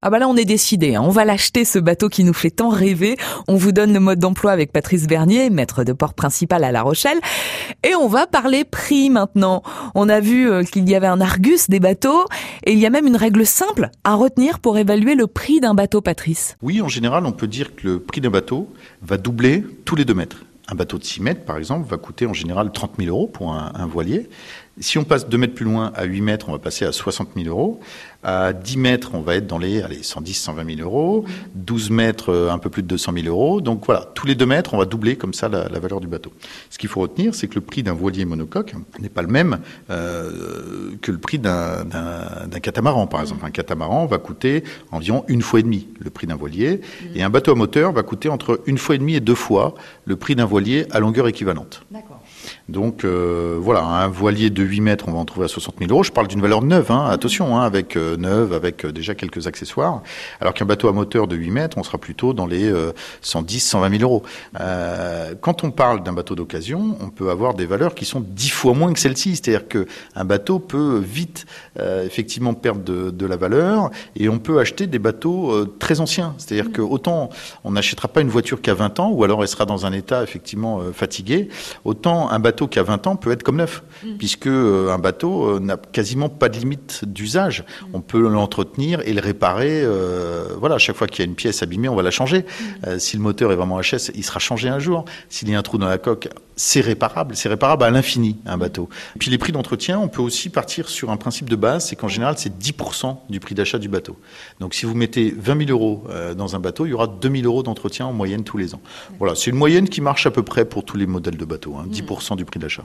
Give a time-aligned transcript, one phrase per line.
[0.00, 1.02] Ah bah là on est décidé, hein.
[1.02, 3.16] on va l'acheter ce bateau qui nous fait tant rêver.
[3.48, 6.82] On vous donne le mode d'emploi avec Patrice Bernier, maître de port principal à La
[6.82, 7.18] Rochelle.
[7.82, 9.64] Et on va parler prix maintenant.
[9.96, 12.26] On a vu euh, qu'il y avait un Argus des bateaux
[12.62, 15.74] et il y a même une règle simple à retenir pour évaluer le prix d'un
[15.74, 16.56] bateau, Patrice.
[16.62, 18.72] Oui, en général on peut dire que le prix d'un bateau
[19.02, 20.44] va doubler tous les deux mètres.
[20.70, 23.54] Un bateau de 6 mètres, par exemple, va coûter en général 30 000 euros pour
[23.54, 24.28] un, un voilier.
[24.80, 27.30] Si on passe 2 mètres plus loin, à 8 mètres, on va passer à 60
[27.36, 27.80] 000 euros.
[28.22, 31.24] À 10 mètres, on va être dans les allez, 110, 120 000 euros.
[31.54, 33.60] 12 mètres, euh, un peu plus de 200 000 euros.
[33.60, 36.06] Donc voilà, tous les 2 mètres, on va doubler comme ça la, la valeur du
[36.06, 36.32] bateau.
[36.70, 39.58] Ce qu'il faut retenir, c'est que le prix d'un voilier monocoque n'est pas le même
[39.90, 41.84] euh, que le prix d'un
[42.62, 43.44] catamaran, par exemple.
[43.44, 46.80] Un catamaran va coûter environ une fois et demie le prix d'un voilier.
[47.14, 49.74] Et un bateau à moteur va coûter entre une fois et demie et deux fois
[50.04, 51.82] le prix d'un voilier à longueur équivalente.
[51.90, 52.17] D'accord.
[52.68, 55.90] Donc euh, voilà, un voilier de 8 mètres, on va en trouver à 60 000
[55.90, 56.02] euros.
[56.02, 59.46] Je parle d'une valeur neuve, hein, attention, hein, avec euh, neuve, avec euh, déjà quelques
[59.46, 60.02] accessoires.
[60.38, 62.70] Alors qu'un bateau à moteur de 8 mètres, on sera plutôt dans les
[63.22, 64.22] 110, 120 000 euros.
[64.60, 68.50] Euh, quand on parle d'un bateau d'occasion, on peut avoir des valeurs qui sont 10
[68.50, 69.36] fois moins que celle-ci.
[69.36, 71.46] C'est-à-dire qu'un bateau peut vite,
[71.78, 76.34] effectivement, perdre de, de, la valeur et on peut acheter des bateaux très anciens.
[76.38, 77.30] C'est-à-dire que autant
[77.64, 79.92] on n'achètera pas une voiture qui a 20 ans, ou alors elle sera dans un
[79.92, 81.48] état effectivement fatigué,
[81.84, 84.16] autant un bateau qui a 20 ans peut être comme neuf, mmh.
[84.18, 87.60] puisque euh, un bateau euh, n'a quasiment pas de limite d'usage.
[87.60, 87.86] Mmh.
[87.94, 89.82] On peut l'entretenir et le réparer.
[89.82, 92.44] Euh, voilà, à chaque fois qu'il y a une pièce abîmée, on va la changer.
[92.86, 92.98] Mmh.
[92.98, 95.04] si le moteur est vraiment HS, il sera changé un jour.
[95.28, 97.36] S'il y a un trou dans la coque, c'est réparable.
[97.36, 98.88] C'est réparable à l'infini, un bateau.
[99.14, 101.96] Et puis les prix d'entretien, on peut aussi partir sur un principe de base, c'est
[101.96, 104.18] qu'en général, c'est 10% du prix d'achat du bateau.
[104.60, 106.04] Donc si vous mettez 20 000 euros
[106.36, 108.80] dans un bateau, il y aura 2 000 euros d'entretien en moyenne tous les ans.
[109.18, 111.76] Voilà, c'est une moyenne qui marche à peu près pour tous les modèles de bateaux,
[111.76, 112.76] hein, 10% du prix d'achat.